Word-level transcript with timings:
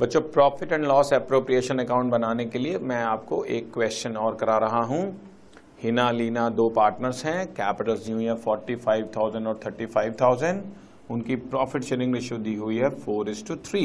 बच्चों 0.00 0.20
profit 0.22 0.72
and 0.72 0.84
loss 0.84 1.12
appropriation 1.12 1.78
account 1.78 2.10
बनाने 2.10 2.44
के 2.46 2.58
लिए 2.58 2.78
मैं 2.80 3.02
आपको 3.04 3.42
एक 3.44 3.72
क्वेश्चन 3.74 4.16
और 4.16 4.34
करा 4.40 4.58
रहा 4.58 4.82
हूँ। 4.82 5.00
हिना 5.82 6.10
लीना 6.10 6.48
दो 6.50 6.68
पार्टनर्स 6.76 7.24
हैं 7.24 7.46
कैपिटल्स 7.52 8.04
दी 8.04 8.12
हुई 8.12 8.24
है 8.24 8.34
फोर्टी 8.36 8.76
फाइव 8.76 9.08
थाउज़ेंड 9.16 9.46
और 9.46 9.58
थर्टी 9.64 9.86
फाइव 9.86 10.14
थाउज़ेंड 10.20 10.62
उनकी 11.10 11.36
प्रॉफिट 11.36 11.84
शेयरिंग 11.84 12.14
रेशियो 12.14 12.38
दी 12.38 12.54
हुई 12.54 12.76
है 12.78 12.90
four 12.96 13.30
is 13.30 13.44
two 13.46 13.56
three 13.68 13.82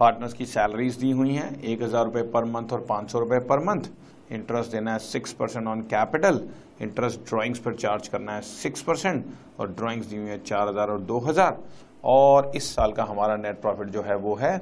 partners 0.00 0.32
की 0.32 0.46
सैलरीज 0.46 0.96
दी 0.96 1.10
हुई 1.10 1.32
हैं, 1.32 1.62
एक 1.62 1.82
हज़ार 1.82 2.04
रुपए 2.04 2.22
पर 2.34 2.44
मंथ 2.44 2.72
और 2.72 2.84
पाँच 2.88 3.10
सौ 3.10 3.18
रुपए 3.20 3.38
पर 3.48 3.64
मंथ 3.64 3.88
इंटरेस्ट 4.32 4.72
देना 4.72 4.92
है 4.92 4.98
six 5.00 5.32
percent 5.32 5.66
on 5.68 5.80
capital 5.92 6.40
interest 6.82 7.28
drawings 7.30 7.58
पर 7.58 7.74
चार्ज 7.76 8.08
करना 8.08 8.34
है 8.34 8.42
सिक्स 8.42 8.82
परसेंट 8.82 9.24
और 9.60 9.72
ड्राइंग्स 9.72 10.06
दी 10.06 10.16
हुई 10.16 10.28
है 10.28 10.38
चार 10.42 10.68
हज़ार 10.68 10.90
और 10.90 11.00
दो 11.02 11.18
हज़ार। 11.26 11.58
और 12.04 12.50
इस 12.56 12.74
साल 12.74 12.92
का 12.92 13.04
हमारा 13.04 13.36
नेट 13.38 13.60
प्रॉफिट 13.60 13.88
जो 13.88 14.02
है 14.02 14.16
वो 14.18 14.34
है 14.34 14.56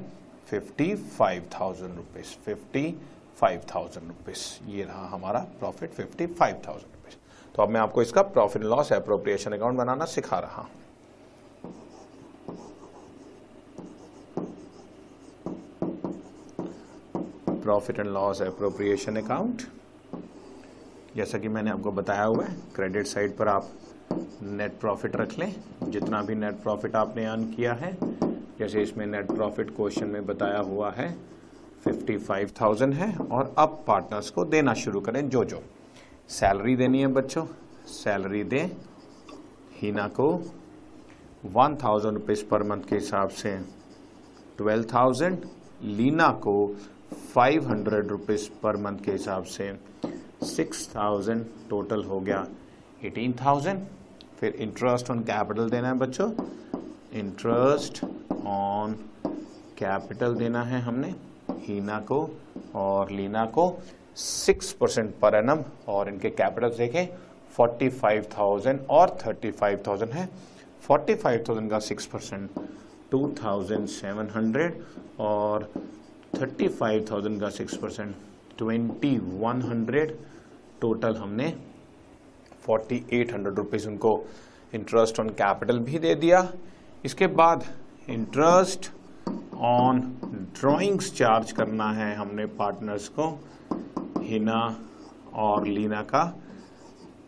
fifty 0.47 0.93
five 0.95 1.49
thousand 1.53 1.95
rupees 1.95 2.35
fifty 2.45 2.85
five 3.41 3.61
thousand 3.75 4.07
rupees 4.07 4.71
ये 4.71 4.83
रहा 4.83 5.07
हमारा 5.07 5.39
profit 5.59 5.91
fifty 5.91 6.25
five 6.27 6.61
thousand 6.67 6.91
rupees 6.93 7.17
तो 7.55 7.63
अब 7.63 7.69
मैं 7.69 7.79
आपको 7.81 8.01
इसका 8.01 8.21
प्रॉफिट 8.35 8.63
लॉस 8.63 8.91
अप्रोप्रिएशन 8.93 9.51
अकाउंट 9.53 9.77
बनाना 9.77 10.05
सिखा 10.07 10.39
रहा 10.39 10.61
हूँ। 10.61 10.69
Profit 17.61 17.99
and 17.99 18.09
loss 18.09 18.41
appropriation 18.41 19.15
account 19.15 19.61
जैसा 21.15 21.37
कि 21.37 21.47
मैंने 21.47 21.71
आपको 21.71 21.91
बताया 21.91 22.23
हुआ 22.23 22.45
है 22.45 22.55
क्रेडिट 22.75 23.07
साइड 23.07 23.35
पर 23.37 23.47
आप 23.47 23.69
नेट 24.43 24.79
प्रॉफिट 24.79 25.15
रख 25.15 25.37
लें। 25.39 25.53
जितना 25.83 26.21
भी 26.23 26.35
नेट 26.35 26.61
प्रॉफिट 26.63 26.95
आपने 26.95 27.25
अर्न 27.25 27.43
किया 27.53 27.73
है 27.73 27.91
जैसे 28.61 28.81
इसमें 28.81 29.05
नेट 29.05 29.31
प्रॉफिट 29.31 29.69
क्वेश्चन 29.75 30.07
में 30.07 30.25
बताया 30.25 30.59
हुआ 30.59 30.89
है। 30.91 31.07
55,000 31.85 32.93
है 32.93 33.15
और 33.17 33.53
अब 33.57 33.83
पार्टनर्स 33.87 34.29
को 34.29 34.43
देना 34.45 34.73
शुरू 34.73 34.99
करें 35.01 35.29
जो 35.29 35.43
जो 35.45 35.61
सैलरी 36.29 36.75
देनी 36.75 36.99
है 37.01 37.07
बच्चों। 37.07 37.45
सैलरी 37.87 38.43
दें। 38.43 38.69
हीना 39.75 40.07
को 40.09 40.27
one 41.45 41.77
thousand 41.83 42.13
rupees 42.13 42.45
per 42.45 42.63
month 42.63 42.83
के 42.89 42.95
हिसाब 42.95 43.29
से। 43.31 43.57
ट्वेल्व 44.57 44.85
थाउज़ेंड 44.93 45.45
लीना 45.83 46.29
को 46.43 46.55
five 47.33 47.69
hundred 47.69 48.07
rupees 48.07 48.49
per 48.63 48.77
month 48.77 49.03
के 49.05 49.11
हिसाब 49.11 49.43
से। 49.45 49.73
सिक्स 50.45 50.87
थाउज़ेंड 50.95 51.45
टोटल 51.69 52.03
हो 52.03 52.19
गया। 52.19 52.47
एटीन 53.05 53.33
थाउज़ेंड 53.45 53.85
फिर 54.39 54.55
इंटरेस्ट 54.55 55.11
ऑन 55.11 55.19
कैपिटल 55.23 55.69
देना 55.69 55.87
है 55.87 55.97
बच्चों। 55.97 56.31
इंटरेस्ट 57.19 58.05
ऑन 58.47 58.93
कैपिटल 59.77 60.35
देना 60.35 60.63
है 60.63 60.81
हमने 60.81 61.13
हीना 61.61 61.99
को 62.01 62.19
और 62.75 63.11
लीना 63.11 63.45
को 63.47 63.65
सिक्स 64.17 64.71
परसेंट 64.73 65.13
पर 65.19 65.35
एनम 65.35 65.63
और 65.89 66.09
इनके 66.09 66.29
कैपिटल 66.31 66.69
देखें 66.77 67.05
फोर्टी 67.55 67.89
फाइव 67.91 68.25
थाउज़ेंड 68.37 68.79
और 68.89 69.17
थर्टी 69.25 69.51
फाइव 69.51 69.83
थाउज़ेंड 69.87 70.11
है 70.11 70.27
फोर्टी 70.83 71.15
फाइव 71.15 71.43
थाउज़ेंड 71.49 71.69
का 71.71 71.79
six 71.81 72.05
percent 72.05 72.49
two 73.11 73.27
thousand 73.43 73.87
seven 73.89 74.29
hundred 74.35 74.81
और 75.19 75.71
थर्टी 76.35 76.67
फाइव 76.69 77.05
थाउज़ेंड 77.11 77.39
का 77.41 77.49
six 77.51 77.75
percent 77.77 78.15
twenty 78.57 79.17
one 79.17 79.61
hundred 79.61 80.15
total 80.81 81.15
हमने 81.15 81.53
फोर्टी 82.65 83.03
एट 83.13 83.33
हंड्रेड 83.33 83.55
रुपीज़ 83.55 83.87
उनको 83.87 84.13
इंटरेस्ट 84.73 85.19
ऑन 85.19 85.29
कैपिटल 85.37 85.79
भी 85.79 85.99
दे 85.99 86.15
दिया 86.15 86.47
इसके 87.05 87.27
बाद 87.35 87.63
इंटरेस्ट 88.09 88.89
ऑन 89.55 89.99
ड्राइंग्स 90.59 91.11
चार्ज 91.15 91.51
करना 91.51 91.89
है 91.93 92.13
हमने 92.15 92.45
पार्टनर्स 92.59 93.07
को, 93.09 93.27
हिना 94.21 94.61
और 95.33 95.67
लीना 95.67 96.01
का। 96.03 96.23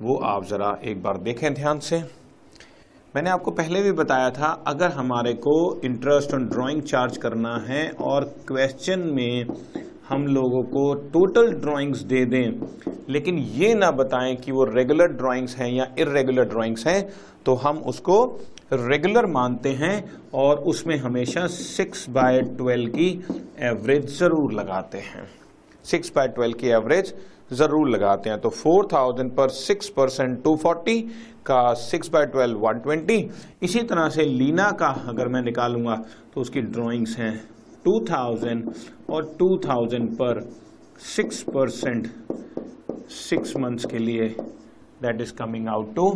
वो 0.01 0.15
आप 0.25 0.45
ज़रा 0.45 0.77
एक 0.83 1.01
बार 1.03 1.17
देखें 1.17 1.53
ध्यान 1.53 1.79
से। 1.79 2.01
मैंने 3.13 3.29
आपको 3.29 3.51
पहले 3.51 3.81
भी 3.83 3.91
बताया 3.91 4.29
था, 4.29 4.47
अगर 4.67 4.91
हमारे 4.91 5.33
को 5.33 5.55
इंटरेस्ट 5.81 6.33
ऑन 6.33 6.47
ड्राइंग 6.47 6.81
चार्ज 6.83 7.17
करना 7.17 7.55
है 7.67 7.89
और 8.01 8.23
क्वेश्चन 8.47 8.99
में 9.13 9.45
हम 10.09 10.25
लोगों 10.27 10.63
को 10.63 10.93
टोटल 11.11 11.53
ड्राइंग्स 11.55 11.99
दे 12.03 12.25
दें, 12.25 12.61
लेकिन 13.09 13.37
ये 13.37 13.73
ना 13.75 13.91
बताएँ 13.91 14.35
कि 14.35 14.51
वो 14.51 14.63
रेगुलर 14.65 15.11
ड्राइंग्स 15.13 15.55
हैं 15.57 15.71
या 15.71 15.87
इरेगुलर 15.99 16.45
ड्राइंग्स 16.45 16.87
हैं 16.87 17.01
तो 17.45 17.53
हम 17.55 17.77
उसको 17.87 18.17
रेगुलर 18.79 19.25
मानते 19.25 19.69
हैं 19.73 20.03
और 20.33 20.59
उसमें 20.71 20.95
हमेशा 20.97 21.45
सिक्स 21.49 22.09
बाय 22.09 22.41
ट्वेल्व 22.57 22.89
की 22.89 23.09
एवरेज 23.61 24.17
ज़रूर 24.17 24.53
लगाते 24.53 24.97
हैं। 24.99 25.27
सिक्स 25.85 26.11
बाय 26.15 26.27
ट्वेल्व 26.29 26.57
की 26.57 26.67
एवरेज 26.69 27.13
ज़रूर 27.53 27.89
लगाते 27.89 28.29
हैं। 28.29 28.39
तो 28.41 28.49
फोर 28.51 28.87
थाउज़ेंड 28.93 29.31
पर 29.31 29.49
सिक्स 29.49 29.89
परसेंट 29.97 30.41
टू 30.43 30.55
फोर्टी 30.55 30.99
का 31.45 31.73
six 31.79 32.09
by 32.09 32.25
twelve 32.25 32.59
one 32.59 32.79
twenty 32.79 33.17
इसी 33.63 33.81
तरह 33.83 34.09
से 34.09 34.25
लीना 34.25 34.69
का 34.79 34.87
अगर 35.09 35.27
मैं 35.27 35.41
निकालूँगा 35.41 35.95
तो 36.33 36.41
उसकी 36.41 36.61
ड्राइंग्स 36.61 37.17
हैं 37.17 37.35
टू 37.85 37.99
थाउज़ेंड 38.09 38.71
और 39.09 39.35
टू 39.39 39.57
थाउज़ेंड 39.65 40.09
पर 40.15 40.41
सिक्स 41.05 41.41
परसेंट 41.49 42.07
सिक्स 43.11 43.55
मंथ्स 43.57 43.85
के 43.85 43.97
लिए 43.99 44.35
that 45.03 45.21
is 45.21 45.33
coming 45.33 45.67
out 45.67 45.93
to 45.95 46.07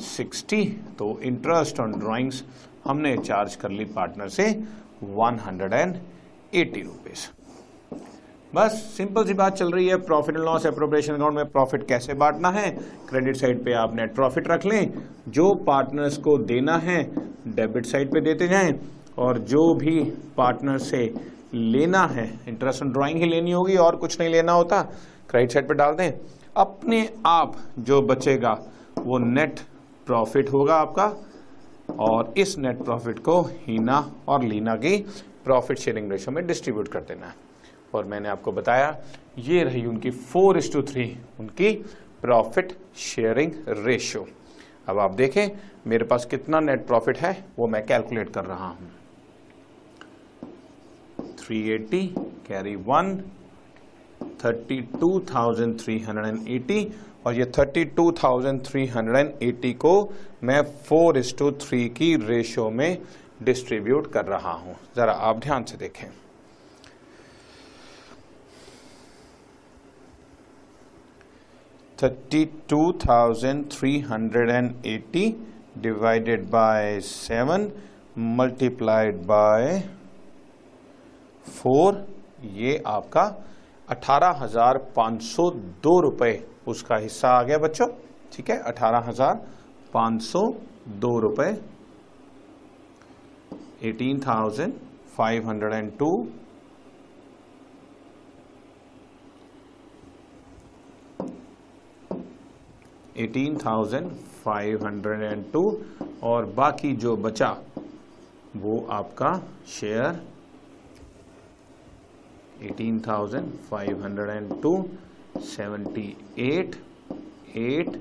sixty 0.00 0.64
तो 0.98 1.18
इंटरेस्ट 1.24 1.80
ऑन 1.80 1.92
ड्राइंग्स 1.98 2.42
हमने 2.86 3.16
चार्ज 3.18 3.54
कर 3.56 3.70
ली 3.70 3.84
पार्टनर 3.94 4.28
से 4.30 4.50
one 5.02 5.38
hundred 5.46 5.72
and 5.72 5.96
eighty 6.54 6.82
rupees 6.82 7.28
बस 8.52 8.72
सिंपल 8.96 9.24
सी 9.24 9.34
बात 9.34 9.54
चल 9.56 9.70
रही 9.72 9.86
है 9.88 9.96
profit 10.06 10.36
and 10.36 10.44
loss 10.44 10.66
appropriation 10.66 11.14
account 11.14 11.34
में 11.34 11.50
प्रॉफिट 11.50 11.86
कैसे 11.88 12.14
बांटना 12.14 12.50
है? 12.50 12.70
क्रेडिट 13.08 13.36
साइड 13.36 13.64
पे 13.64 13.72
आप 13.74 13.94
नेट 13.96 14.14
प्रॉफिट 14.14 14.48
रख 14.48 14.66
लें, 14.66 14.92
जो 15.28 15.54
पार्टनर्स 15.66 16.16
को 16.16 16.36
देना 16.40 16.76
है 16.78 17.02
डेबिट 17.48 17.86
साइड 17.86 18.12
पे 18.12 18.20
देते 18.20 18.48
जाएँ, 18.48 18.74
और 19.18 19.38
जो 19.38 19.62
भी 19.74 19.98
पार्टनर 20.36 20.78
से 20.80 21.02
लेना 21.54 22.04
है 22.06 22.26
इंटरेस्ट 22.48 22.82
ऑन 22.82 22.92
ड्राइंग 22.92 23.18
ही 23.18 23.28
लेनी 23.28 23.52
होगी, 23.52 23.76
और 23.76 23.96
कुछ 23.96 24.20
नहीं 24.20 24.30
लेना 24.30 24.52
होता 24.52 24.82
क्रेडिट 25.30 25.52
साइड 25.52 25.68
पे 25.68 25.74
डाल 25.74 25.94
दें 25.94 26.10
अपने 26.56 27.08
आप 27.26 27.56
जो 27.78 28.00
बचेगा, 28.02 28.58
वो 28.98 29.18
नेट 29.18 29.60
प्रॉफिट 30.06 30.52
होगा 30.52 30.74
आपका। 30.76 31.14
और 31.90 32.32
इस 32.38 32.56
नेट 32.58 32.82
प्रॉफिट 32.84 33.18
को 33.18 33.40
हीना 33.42 33.98
और 34.28 34.42
लीना 34.42 34.74
की 34.76 34.96
प्रॉफिट 35.44 35.78
शेयरिंग 35.78 36.10
रेशो 36.12 36.30
में 36.30 36.46
डिस्ट्रीब्यूट 36.46 36.88
कर 36.88 37.00
देना 37.00 37.26
है। 37.26 37.34
और 37.94 38.04
मैंने 38.04 38.28
आपको 38.28 38.52
बताया, 38.52 38.96
ये 39.38 39.62
रही 39.64 39.84
उनकी 39.86 40.10
फोर 40.10 40.58
इस 40.58 40.72
टू 40.72 40.82
थ्री 40.82 41.04
उनकी 41.40 41.72
प्रॉफिट 42.22 42.76
शेयरिंग 42.96 43.52
रेशियो 43.68 44.26
अब 44.88 44.98
आप 44.98 45.14
देखें, 45.14 45.48
मेरे 45.86 46.04
पास 46.04 46.24
कितना 46.24 46.60
नेट 46.60 46.86
प्रॉफिट 46.86 47.18
है, 47.18 47.44
वो 47.58 47.66
मैं 47.66 47.84
कैलकुलेट 47.86 48.32
कर 48.34 48.44
रहा 48.44 48.66
हूँ। 48.66 48.90
380 51.38 52.06
कैरी 52.46 52.74
वन 52.78 53.16
32,380 54.44 56.86
और 57.26 57.34
ये 57.34 57.44
32,380 57.58 59.74
को 59.74 60.12
मैं 60.44 60.62
फोर 60.88 61.18
इस 61.18 61.36
टू 61.38 61.50
थ्री 61.60 61.88
की 61.88 62.16
रेशियो 62.26 62.70
में 62.70 62.98
डिस्ट्रीब्यूट 63.42 64.12
कर 64.12 64.24
रहा 64.24 64.52
हूँ। 64.52 64.76
जरा 64.96 65.12
आप 65.12 65.38
ध्यान 65.38 65.64
से 65.64 65.76
देखें। 65.76 66.10
Thirty 71.98 72.44
two 72.70 72.92
thousand 73.00 73.64
three 73.72 74.00
hundred 74.00 74.50
and 74.50 74.86
eighty 74.86 75.36
divided 75.78 76.50
by 76.50 77.00
seven 77.00 77.70
multiplied 78.38 79.16
by 79.26 79.82
four 81.46 82.06
ये 82.54 82.82
आपका 82.86 83.24
अठारह 83.92 84.38
हज़ार 84.38 84.78
सौ 85.22 85.50
दो 85.82 85.98
रुपए 86.00 86.32
उसका 86.68 86.96
हिस्सा 86.98 87.28
आ 87.30 87.42
गया 87.42 87.58
बच्चों। 87.58 87.86
ठीक 88.32 88.50
है? 88.50 88.58
अठारह 88.64 89.08
हज़ार 89.08 89.34
पाँच 89.94 90.22
सौ 90.22 90.42
दो 91.00 91.18
रुपए। 91.20 91.50
Eighteen 93.84 94.20
thousand 94.20 94.72
five 95.16 95.48
hundred 95.48 95.72
and 95.74 95.90
two. 95.98 96.10
Eighteen 103.18 103.56
thousand 103.58 104.10
five 104.44 104.84
hundred 104.86 105.22
and 105.22 105.44
two. 105.52 105.62
और 106.24 106.46
बाकी 106.56 106.92
जो 106.96 107.16
बचा, 107.18 107.56
वो 108.56 108.86
आपका 108.92 109.32
share 109.70 110.22
thousand 113.08 113.52
hundred 114.02 114.30
and 114.30 114.62
two 114.62 114.88
seventy 115.38 116.16
eight 116.38 116.76
eight 117.56 117.96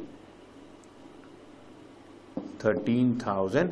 thirteen 2.66 3.22
thousand 3.28 3.70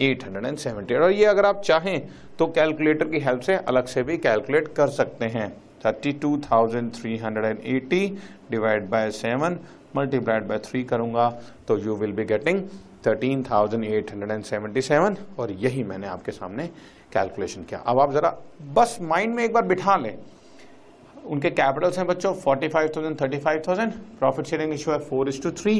870 0.00 1.00
और 1.00 1.10
ये 1.10 1.24
अगर 1.24 1.46
आप 1.46 1.62
चाहें 1.64 2.08
तो 2.38 2.46
कैलकुलेटर 2.46 3.08
की 3.08 3.20
हेल्प 3.20 3.40
से 3.40 3.54
अलग 3.54 3.86
से 3.86 4.02
भी 4.02 4.18
कैलकुलेट 4.18 4.74
कर 4.74 4.88
सकते 4.88 5.24
हैं। 5.24 5.56
32,380 5.84 8.10
डिवाइड 8.50 8.90
बाय 8.90 9.10
7 9.10 9.56
मल्टीप्लाइड 9.96 10.48
बाय 10.48 10.58
3 10.58 10.84
करूँगा 10.88 11.42
तो 11.68 11.78
यू 11.78 11.96
विल 11.96 12.12
बी 12.12 12.24
गेटिंग 12.24 12.62
13,877 13.06 15.16
और 15.38 15.50
यही 15.50 15.84
मैंने 15.84 16.06
आपके 16.06 16.32
सामने 16.32 16.70
कैलकुलेशन 17.12 17.62
किया। 17.62 17.80
अब 17.80 18.00
आप 18.00 18.12
जरा 18.12 18.36
बस 18.74 18.98
माइंड 19.02 19.34
में 19.34 19.44
एक 19.44 19.52
बार 19.52 19.64
बिठा 19.64 19.96
लें। 19.96 20.16
उनके 21.24 21.50
कैपिटल्स 21.52 21.98
हैं 21.98 22.06
बच्चों 22.06 22.34
45,000, 22.36 23.14
35,000 23.16 23.92
प्रॉफिट 24.18 24.46
शेयरिंग 24.46 24.70
रेशियो 24.70 24.94
है 24.94 25.00
four 25.00 25.28
is 25.28 25.40
two 25.42 25.50
three 25.52 25.78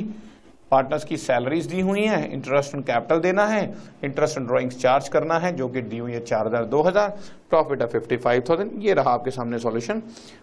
partners 0.71 1.05
की 1.05 1.17
सैलरीज 1.19 1.67
दी 1.67 1.81
हुई 1.81 2.03
हैं 2.03 2.29
इंटरेस्ट 2.33 2.75
ऑन 2.75 2.83
कैपिटल 2.83 3.21
देना 3.21 3.47
है 3.47 3.63
इंटरेस्ट 4.05 4.39
ऑन 4.39 4.47
ड्राइंग्स 4.47 4.79
चार्ज 4.81 5.09
करना 5.09 5.39
है 5.39 5.53
जो 5.57 5.69
कि 5.69 5.81
दी 5.83 5.99
हुई 5.99 6.13
है 6.13 6.21
चार 6.23 6.47
हज़ार 6.47 6.65
दो 6.67 6.83
हज़ार। 6.83 7.09
प्रॉफिट 7.51 7.83
है 7.83 7.89
फिफ्टी 7.89 8.17
फाइव 8.17 8.45
थाउज़ेंड 8.49 8.71
ये 8.85 8.95
रहा 8.95 9.11
आपके 9.13 9.31
सामने 9.31 9.59
solution 9.59 10.01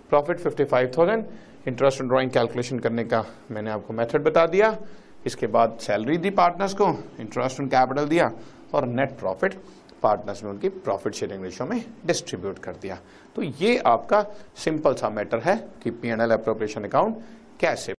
profit 0.09 0.39
fifty 0.39 0.63
five 0.65 0.91
thousand 0.97 1.25
interest 1.67 2.01
on 2.01 2.07
drawing 2.07 2.31
calculation 2.31 2.79
करने 2.79 3.03
का 3.05 3.23
मैंने 3.51 3.71
आपको 3.71 3.93
मेथड 3.93 4.23
बता 4.23 4.45
दिया। 4.47 4.77
इसके 5.25 5.47
बाद 5.47 5.77
सैलरी 5.81 6.17
दी 6.17 6.29
पार्टनर्स 6.35 6.73
को 6.73 6.87
इंटरेस्ट 7.19 7.61
ऑन 7.61 7.67
कैपिटल 7.67 8.07
दिया 8.07 8.31
और 8.73 8.85
नेट 8.87 9.17
प्रॉफिट 9.19 9.59
पार्टनर्स 10.03 10.43
में 10.43 10.51
उनकी 10.51 10.69
प्रॉफिट 10.69 11.13
शेयरिंग 11.13 11.43
रेशियो 11.43 11.67
में 11.67 11.83
डिस्ट्रीब्यूट 12.05 12.59
कर 12.59 12.75
दिया 12.81 12.99
तो 13.35 13.41
ये 13.41 13.77
आपका 13.85 14.25
सिंपल 14.55 14.93
सा 14.93 15.09
मैटर 15.09 15.39
है 15.39 15.55
कि 15.83 15.91
P 15.91 16.09
N 16.09 16.21
L 16.21 16.31
appropriation 16.31 16.83
account 16.83 17.23
कैसे 17.59 17.93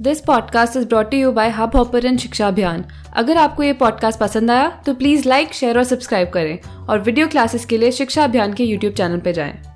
this 0.00 0.20
podcast 0.20 0.76
is 0.76 0.86
brought 0.86 1.14
you 1.14 1.32
by 1.32 1.48
Hubhopper 1.76 2.16
Shiksha 2.16 2.48
Abhiyan 2.48 2.84
अगर 3.16 3.36
आपको 3.36 3.62
ये 3.62 3.72
पॉडकास्ट 3.72 4.20
पसंद 4.20 4.50
आया 4.50 4.68
तो 4.86 4.94
प्लीज़ 4.94 5.28
लाइक 5.28 5.52
शेयर 5.52 5.78
और 5.78 5.84
सब्सक्राइब 5.84 6.30
करें 6.30 6.86
और 6.86 7.00
वीडियो 7.00 7.28
क्लासेस 7.28 7.64
के 7.64 7.78
लिए 7.78 7.90
शिक्षा 7.92 8.24
अभियान 8.24 8.54
के 8.54 8.64
यूट्यूब 8.64 8.94
चैनल 8.94 9.20
पर 9.20 9.32
जाएँ। 9.32 9.69